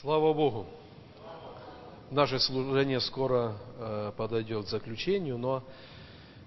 [0.00, 0.66] Слава Богу!
[2.10, 5.62] Наше служение скоро э, подойдет к заключению, но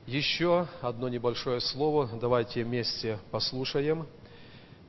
[0.06, 4.06] еще одно небольшое слово давайте вместе послушаем.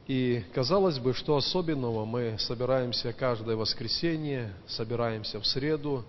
[0.08, 6.04] И казалось бы, что особенного мы собираемся каждое воскресенье, собираемся в среду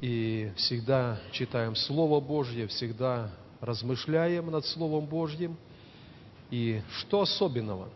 [0.00, 5.56] и всегда читаем Слово Божье, всегда размышляем над Словом Божьим.
[6.50, 7.88] И что особенного?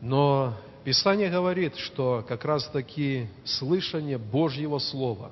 [0.00, 0.54] Но
[0.84, 5.30] Писание говорит, что как раз таки слышание Божьего Слова,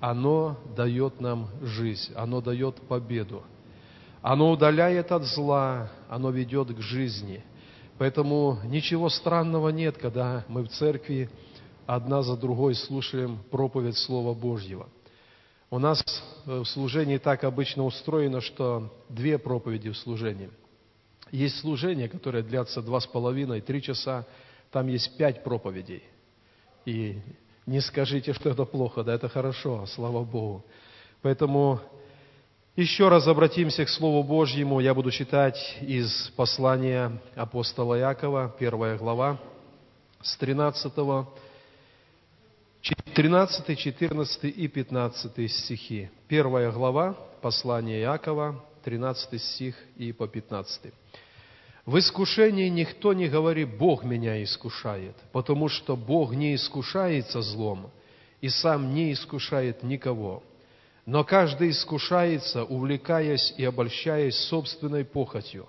[0.00, 3.44] оно дает нам жизнь, оно дает победу.
[4.20, 7.44] Оно удаляет от зла, оно ведет к жизни.
[7.98, 11.30] Поэтому ничего странного нет, когда мы в церкви
[11.86, 14.88] одна за другой слушаем проповедь Слова Божьего.
[15.70, 16.02] У нас
[16.46, 20.50] в служении так обычно устроено, что две проповеди в служении.
[21.30, 24.26] Есть служение, которое длятся два с половиной, три часа,
[24.70, 26.02] там есть пять проповедей.
[26.84, 27.18] И
[27.66, 30.64] не скажите, что это плохо, да это хорошо, слава Богу.
[31.20, 31.80] Поэтому
[32.76, 34.80] еще раз обратимся к Слову Божьему.
[34.80, 39.38] Я буду читать из послания апостола Якова, первая глава,
[40.22, 40.92] с 13,
[43.14, 46.08] 13, 14 и 15 стихи.
[46.28, 50.92] Первая глава, послание Якова, 13 стих и по 15.
[51.88, 57.90] В искушении никто не говорит, Бог меня искушает, потому что Бог не искушается злом
[58.42, 60.42] и сам не искушает никого.
[61.06, 65.66] Но каждый искушается, увлекаясь и обольщаясь собственной похотью.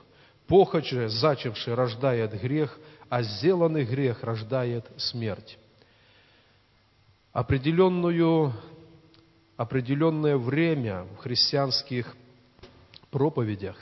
[0.48, 5.58] Похоть же, зачавший, рождает грех, а сделанный грех рождает смерть.
[7.32, 8.52] Определенную,
[9.56, 12.14] определенное время в христианских
[13.10, 13.78] проповедях,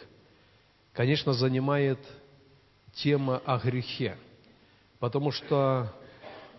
[0.93, 1.99] конечно, занимает
[2.93, 4.17] тема о грехе.
[4.99, 5.93] Потому что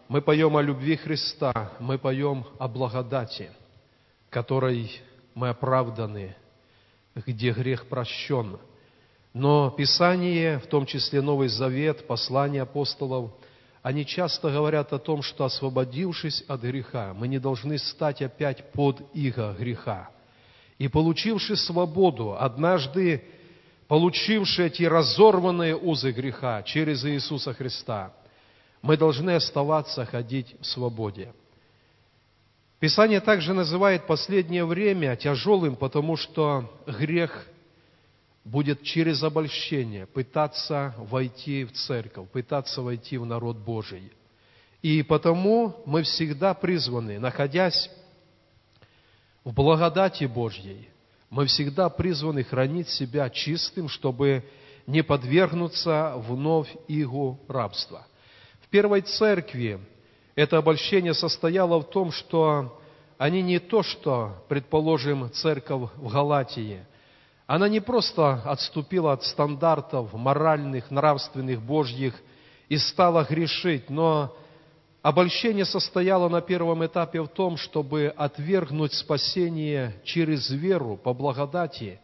[0.08, 3.50] мы поем о любви Христа, мы поем о благодати,
[4.30, 5.00] которой
[5.34, 6.34] мы оправданы,
[7.14, 8.58] где грех прощен.
[9.32, 13.32] Но Писание, в том числе Новый Завет, послания апостолов,
[13.82, 19.02] они часто говорят о том, что освободившись от греха, мы не должны стать опять под
[19.14, 20.10] иго греха.
[20.78, 23.24] И получивши свободу, однажды
[23.88, 28.12] получившие эти разорванные узы греха через Иисуса Христа,
[28.80, 31.32] мы должны оставаться ходить в свободе.
[32.78, 37.48] Писание также называет последнее время тяжелым, потому что грех
[38.44, 44.12] будет через обольщение пытаться войти в церковь, пытаться войти в народ Божий.
[44.80, 47.90] И потому мы всегда призваны, находясь
[49.48, 50.90] в благодати Божьей,
[51.30, 54.44] мы всегда призваны хранить себя чистым, чтобы
[54.86, 58.06] не подвергнуться вновь игу рабства.
[58.60, 59.80] В первой церкви
[60.34, 62.78] это обольщение состояло в том, что
[63.16, 66.84] они не то, что, предположим, церковь в Галатии,
[67.46, 72.14] она не просто отступила от стандартов моральных, нравственных, божьих
[72.68, 74.36] и стала грешить, но
[75.08, 81.98] Обольщение состояло на первом этапе в том, чтобы отвергнуть спасение через веру по благодати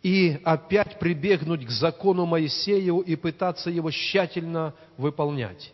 [0.00, 5.72] и опять прибегнуть к закону Моисею и пытаться его тщательно выполнять.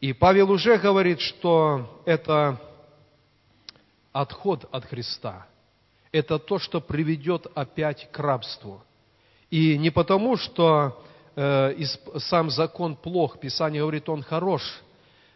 [0.00, 2.60] И Павел уже говорит, что это
[4.10, 5.46] отход от Христа.
[6.10, 8.82] Это то, что приведет опять к рабству.
[9.48, 11.00] И не потому, что
[11.36, 11.80] э,
[12.16, 14.82] сам закон плох, Писание говорит, он хорош–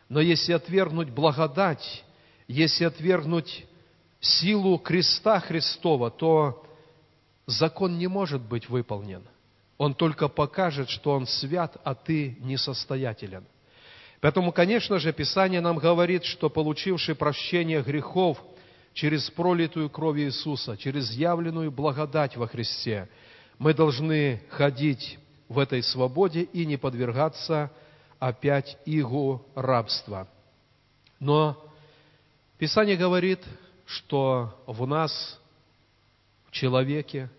[0.09, 2.05] но если отвергнуть благодать,
[2.47, 3.67] если отвергнуть
[4.21, 6.65] силу креста Христова, то
[7.47, 9.23] закон не может быть выполнен.
[9.77, 13.45] Он только покажет, что он свят, а ты несостоятелен.
[14.21, 18.43] Поэтому, конечно же, Писание нам говорит, что получивший прощение грехов
[18.93, 23.09] через пролитую кровь Иисуса, через явленную благодать во Христе,
[23.59, 25.19] мы должны ходить
[25.49, 27.71] в этой свободе и не подвергаться
[28.19, 30.29] опять игу рабства.
[31.21, 31.57] Но
[32.59, 33.41] Писание говорит,
[33.87, 35.39] что в нас,
[36.47, 37.31] в человеке,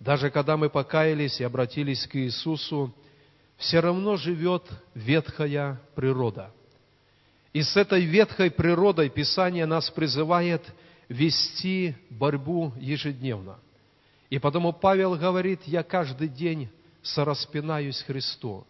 [0.00, 2.94] даже когда мы покаялись и обратились к Иисусу,
[3.56, 4.64] все равно живет
[4.94, 6.50] ветхая природа.
[7.52, 10.62] И с этой ветхой природой Писание нас призывает
[11.08, 13.58] вести борьбу ежедневно.
[14.28, 16.68] И потому Павел говорит, я каждый день
[17.02, 18.66] сораспинаюсь Христу.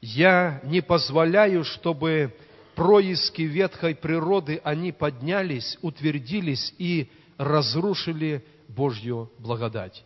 [0.00, 2.34] Я не позволяю, чтобы
[2.74, 10.04] происки ветхой природы, они поднялись, утвердились и разрушили Божью благодать.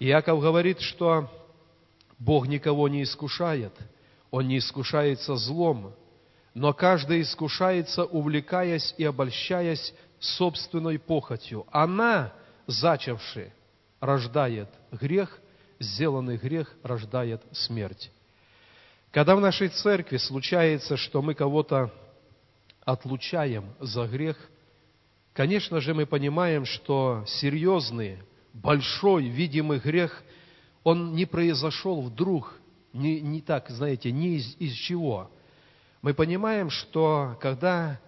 [0.00, 1.30] Иаков говорит, что
[2.18, 3.72] Бог никого не искушает,
[4.30, 5.94] Он не искушается злом,
[6.54, 11.66] но каждый искушается, увлекаясь и обольщаясь собственной похотью.
[11.70, 12.32] Она,
[12.66, 13.52] зачавши,
[14.00, 15.38] рождает грех,
[15.78, 18.10] сделанный грех рождает смерть.
[19.12, 21.92] Когда в нашей церкви случается, что мы кого-то
[22.84, 24.36] отлучаем за грех,
[25.32, 28.18] конечно же, мы понимаем, что серьезный,
[28.52, 30.22] большой, видимый грех,
[30.84, 32.54] он не произошел вдруг,
[32.92, 35.28] не, не так, знаете, не из, из чего.
[36.02, 37.98] Мы понимаем, что когда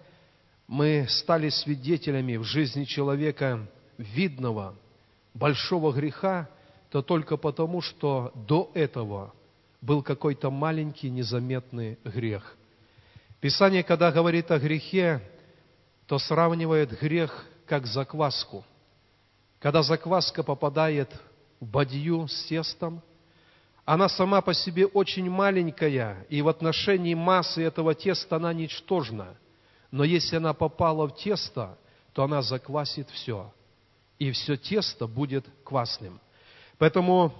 [0.67, 3.67] мы стали свидетелями в жизни человека
[3.97, 4.73] видного,
[5.33, 6.49] большого греха,
[6.89, 9.33] то только потому, что до этого
[9.83, 12.55] был какой-то маленький незаметный грех.
[13.41, 15.21] Писание, когда говорит о грехе,
[16.07, 18.63] то сравнивает грех как закваску.
[19.59, 21.09] Когда закваска попадает
[21.59, 23.01] в бадью с тестом,
[23.83, 29.35] она сама по себе очень маленькая, и в отношении массы этого теста она ничтожна.
[29.91, 31.77] Но если она попала в тесто,
[32.13, 33.51] то она заквасит все.
[34.17, 36.21] И все тесто будет квасным.
[36.77, 37.33] Поэтому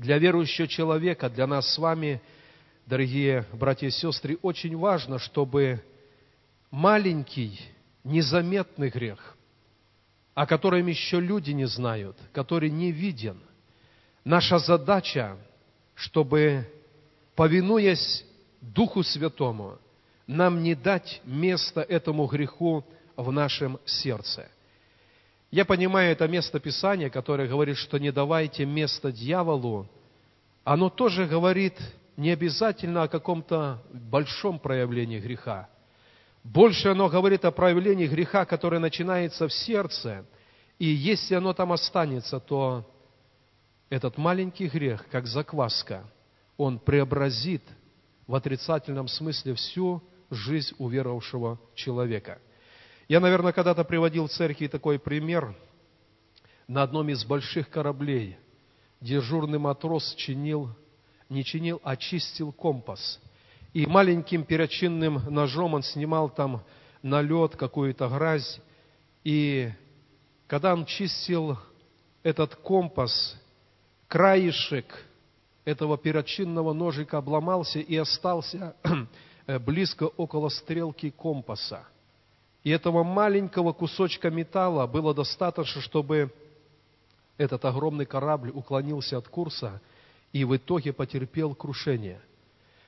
[0.00, 2.22] для верующего человека, для нас с вами,
[2.86, 5.84] дорогие братья и сестры, очень важно, чтобы
[6.70, 7.60] маленький,
[8.02, 9.36] незаметный грех,
[10.32, 13.38] о котором еще люди не знают, который не виден,
[14.24, 15.36] наша задача,
[15.94, 16.66] чтобы,
[17.36, 18.24] повинуясь
[18.62, 19.76] Духу Святому,
[20.26, 22.86] нам не дать место этому греху
[23.16, 24.48] в нашем сердце–
[25.50, 29.88] я понимаю это место Писания, которое говорит, что не давайте место дьяволу.
[30.62, 31.74] Оно тоже говорит
[32.16, 35.68] не обязательно о каком-то большом проявлении греха.
[36.44, 40.24] Больше оно говорит о проявлении греха, которое начинается в сердце.
[40.78, 42.88] И если оно там останется, то
[43.88, 46.04] этот маленький грех, как закваска,
[46.56, 47.62] он преобразит
[48.28, 50.00] в отрицательном смысле всю
[50.30, 52.38] жизнь уверовавшего человека–
[53.10, 55.52] я, наверное, когда-то приводил в церкви такой пример.
[56.68, 58.36] На одном из больших кораблей
[59.00, 60.68] дежурный матрос чинил,
[61.28, 63.18] не чинил, а чистил компас.
[63.72, 66.62] И маленьким перочинным ножом он снимал там
[67.02, 68.60] налет, какую-то грязь.
[69.24, 69.72] И
[70.46, 71.58] когда он чистил
[72.22, 73.36] этот компас,
[74.06, 74.86] краешек
[75.64, 78.76] этого перочинного ножика обломался и остался
[79.66, 81.88] близко около стрелки компаса.
[82.62, 86.32] И этого маленького кусочка металла было достаточно, чтобы
[87.38, 89.80] этот огромный корабль уклонился от курса
[90.32, 92.20] и в итоге потерпел крушение.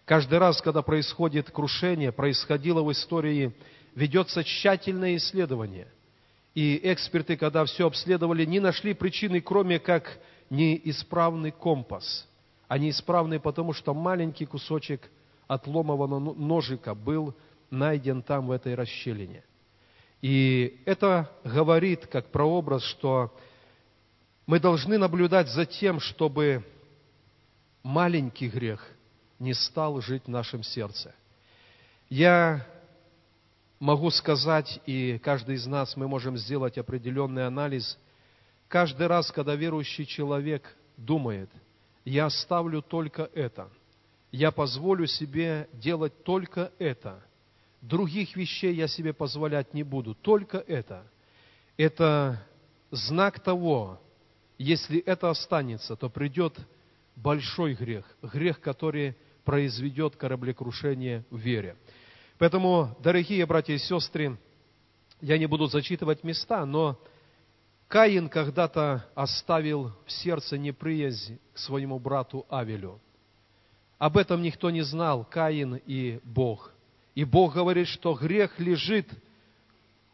[0.05, 3.55] Каждый раз, когда происходит крушение, происходило в истории,
[3.95, 5.89] ведется тщательное исследование.
[6.55, 10.19] И эксперты, когда все обследовали, не нашли причины, кроме как
[10.51, 12.29] неисправный компас.
[12.69, 15.11] А неисправный потому, что маленький кусочек
[15.47, 17.35] отломанного ножика был
[17.71, 19.45] найден там, в этой расщелине.
[20.23, 23.37] И это говорит как прообраз, что
[24.47, 26.65] мы должны наблюдать за тем, чтобы
[27.83, 28.89] маленький грех
[29.41, 31.13] не стал жить в нашем сердце.
[32.09, 32.65] Я
[33.81, 37.99] могу сказать, и каждый из нас мы можем сделать определенный анализ,
[38.69, 41.51] каждый раз, когда верующий человек думает,
[42.05, 43.69] я оставлю только это,
[44.31, 47.21] я позволю себе делать только это–
[47.83, 51.05] Других вещей я себе позволять не буду, только это.
[51.77, 52.41] Это
[52.93, 54.01] знак того,
[54.57, 56.57] если это останется, то придет
[57.17, 61.77] большой грех, грех, который произведет кораблекрушение в вере.
[62.39, 64.39] Поэтому, дорогие братья и сестры,
[65.21, 67.01] я не буду зачитывать места, но
[67.89, 73.01] Каин когда-то оставил в сердце неприязнь к своему брату Авелю.
[73.99, 76.73] Об этом никто не знал, Каин и Бог.
[77.15, 79.09] И Бог говорит, что грех лежит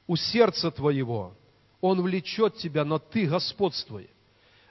[0.06, 1.34] у сердца твоего.
[1.80, 4.10] Он влечет тебя, но ты господствуй.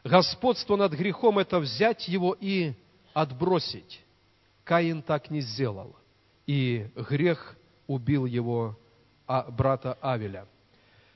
[0.03, 2.73] Господство над грехом– это взять его и
[3.13, 4.03] отбросить.
[4.63, 5.95] Каин так не сделал.
[6.45, 7.55] И грех
[7.87, 8.77] убил его
[9.25, 10.47] а, брата Авеля.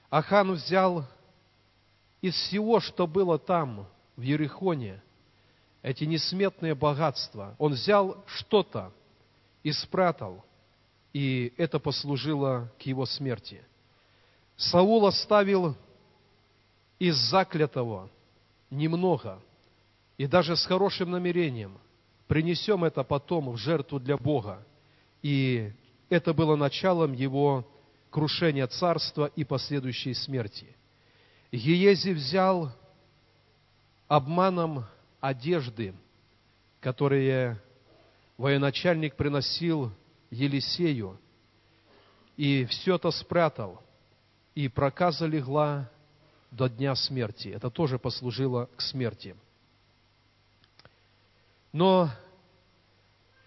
[0.09, 1.05] Ахан взял
[2.21, 5.01] из всего, что было там, в Ерехоне,
[5.81, 7.55] эти несметные богатства.
[7.57, 8.93] Он взял что-то
[9.63, 10.45] и спрятал–
[11.13, 13.61] и это послужило к его смерти.
[14.55, 15.75] Саул оставил
[16.99, 18.09] из заклятого
[18.69, 19.39] немного,
[20.17, 21.77] и даже с хорошим намерением
[22.27, 24.65] принесем это потом в жертву для Бога.
[25.21, 25.71] И
[26.09, 27.67] это было началом его
[28.09, 30.67] крушения царства и последующей смерти.
[31.51, 32.71] Гиези взял
[34.07, 34.85] обманом
[35.19, 35.93] одежды,
[36.79, 37.61] которые
[38.37, 39.91] военачальник приносил
[40.31, 41.19] Елисею,
[42.37, 43.81] и все это спрятал,
[44.55, 45.89] и проказа легла
[46.49, 47.49] до дня смерти.
[47.49, 49.35] Это тоже послужило к смерти.
[51.71, 52.09] Но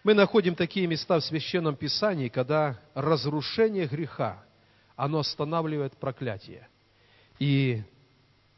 [0.02, 4.44] мы находим такие места в Священном Писании, когда разрушение греха,
[4.96, 6.68] оно останавливает проклятие.
[7.38, 7.82] И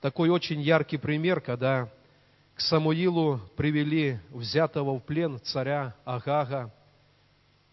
[0.00, 1.88] такой очень яркий пример, когда
[2.54, 6.72] к Самуилу привели взятого в плен царя Агага,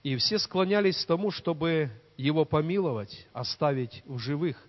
[0.03, 4.61] и все склонялись к тому, чтобы его помиловать, оставить в живых.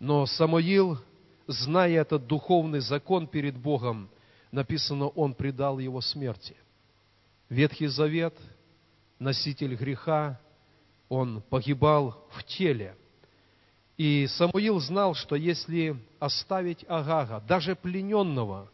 [0.00, 0.98] Но Самуил,
[1.46, 4.08] зная этот духовный закон перед Богом,
[4.50, 6.56] написано, он предал его смерти.
[7.50, 8.34] Ветхий Завет,
[9.18, 10.40] носитель греха,
[11.08, 12.96] он погибал в теле.
[13.98, 18.70] И Самуил знал, что если оставить Агага, даже плененного,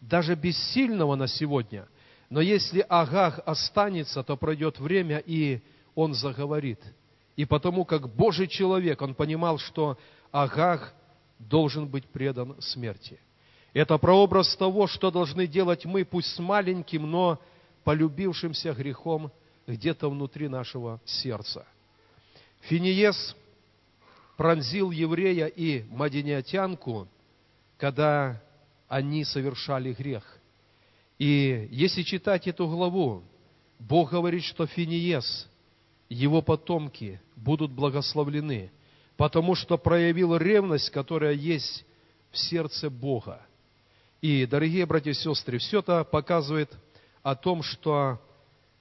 [0.00, 1.88] даже бессильного на сегодня,
[2.32, 5.60] но если Агаг останется, то пройдет время, и
[5.94, 6.80] он заговорит.
[7.36, 9.98] И потому как Божий человек, он понимал, что
[10.30, 10.94] Агаг
[11.38, 13.20] должен быть предан смерти.
[13.74, 17.38] Это прообраз того, что должны делать мы, пусть с маленьким, но
[17.84, 19.30] полюбившимся грехом
[19.66, 21.66] где-то внутри нашего сердца.
[22.62, 23.36] Финиес
[24.38, 27.08] пронзил еврея и мадениатянку,
[27.76, 28.40] когда
[28.88, 30.38] они совершали грех.
[31.18, 33.22] И если читать эту главу,
[33.78, 35.48] Бог говорит, что Финиес,
[36.08, 38.70] его потомки будут благословлены,
[39.16, 41.84] потому что проявил ревность, которая есть
[42.30, 43.44] в сердце Бога.
[44.20, 46.72] И, дорогие братья и сестры, все это показывает
[47.22, 48.20] о том, что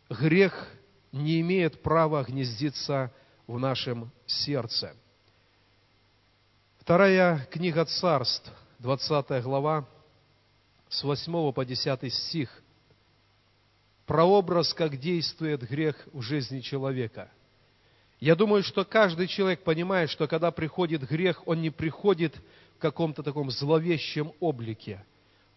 [0.09, 0.71] грех
[1.11, 3.11] не имеет права гнездиться
[3.47, 4.95] в нашем сердце.
[6.79, 9.87] Вторая книга царств, 20 глава,
[10.91, 12.49] с 8 по 10 стих.
[14.05, 17.31] Прообраз, как действует грех в жизни человека.
[18.19, 22.35] Я думаю, что каждый человек понимает, что когда приходит грех, он не приходит
[22.75, 25.03] в каком-то таком зловещем облике.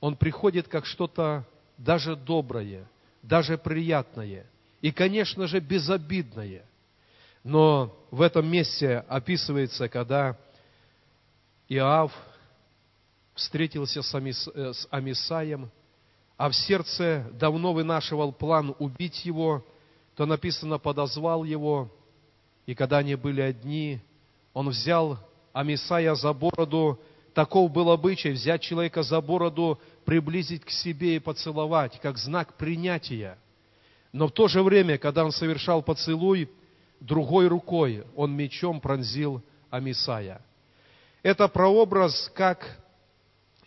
[0.00, 1.44] Он приходит как что-то
[1.76, 2.88] даже доброе,
[3.22, 4.46] даже приятное
[4.80, 6.64] и, конечно же, безобидное.
[7.42, 10.38] Но в этом месте описывается, когда
[11.68, 12.12] Иав
[13.34, 15.70] встретился с, Амис, э, с Амисаем,
[16.36, 19.64] а в сердце давно вынашивал план убить его,
[20.16, 21.90] то написано, подозвал его,
[22.66, 24.00] и когда они были одни,
[24.52, 25.18] он взял
[25.52, 27.00] Амисая за бороду,
[27.34, 33.38] таков был обычай взять человека за бороду, приблизить к себе и поцеловать, как знак принятия.
[34.12, 36.48] Но в то же время, когда он совершал поцелуй,
[37.00, 40.40] другой рукой он мечом пронзил Амисая.
[41.22, 42.78] Это прообраз, как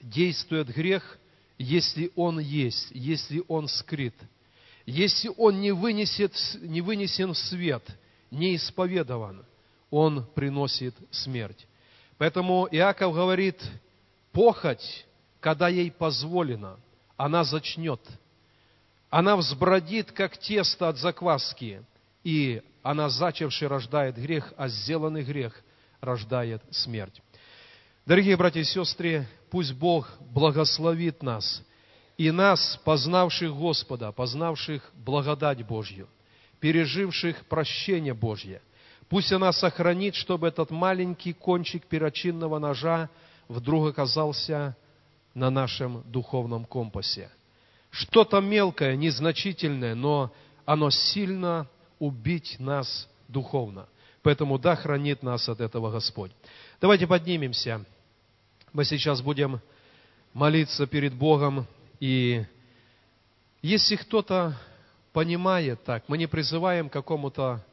[0.09, 1.17] действует грех,
[1.57, 4.13] если он есть, если он скрыт,
[4.85, 7.83] если он не, вынесет, не вынесен в свет,
[8.31, 9.45] не исповедован,
[9.89, 11.67] он приносит смерть.
[12.17, 13.61] Поэтому Иаков говорит,
[14.31, 15.05] похоть,
[15.39, 16.77] когда ей позволено,
[17.15, 18.01] она зачнет.
[19.09, 21.83] Она взбродит, как тесто от закваски,
[22.23, 25.53] и она, зачавший, рождает грех, а сделанный грех
[26.01, 27.21] рождает смерть.
[28.07, 31.61] Дорогие братья и сестры, пусть Бог благословит нас
[32.15, 36.07] и нас, познавших Господа, познавших благодать Божью,
[36.61, 38.61] переживших прощение Божье.
[39.09, 43.09] Пусть она сохранит, чтобы этот маленький кончик перочинного ножа
[43.49, 44.77] вдруг оказался
[45.33, 47.29] на нашем духовном компасе.
[47.91, 50.31] Что-то мелкое, незначительное, но
[50.63, 51.67] оно сильно
[51.99, 53.89] убить нас духовно.
[54.23, 56.31] Поэтому да, хранит нас от этого Господь.
[56.79, 57.85] Давайте поднимемся.
[58.73, 59.61] Мы сейчас будем
[60.33, 61.65] молиться перед Богом.
[61.99, 62.45] И
[63.61, 64.57] если кто-то
[65.13, 67.65] понимает так, мы не призываем к какому-то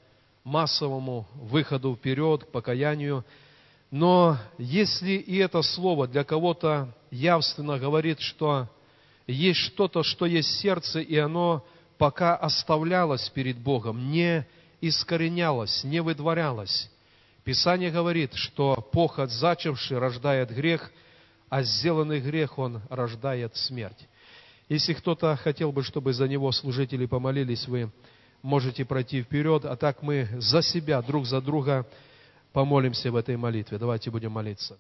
[0.45, 3.25] массовому выходу вперед, к покаянию,
[3.91, 8.69] но если и это слово для кого-то явственно говорит, что
[9.27, 11.65] есть что-то, что есть сердце, и оно
[11.99, 14.47] пока оставлялось перед Богом, не
[14.81, 16.91] искоренялось, не выдворялось,
[17.45, 20.91] Писание говорит, что похоть зачавший рождает грех,
[21.51, 24.09] а сделанный грех он рождает смерть.
[24.71, 27.93] Если кто-то хотел бы, чтобы за него служители помолились, вы
[28.41, 31.87] можете пройти вперед, а так мы за себя, друг за друга
[32.53, 33.77] помолимся в этой молитве.
[33.79, 34.79] Давайте будем молиться.